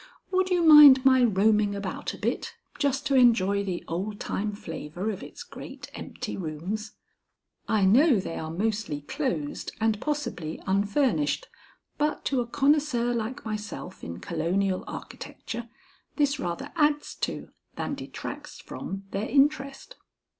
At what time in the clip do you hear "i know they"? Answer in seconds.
7.67-8.35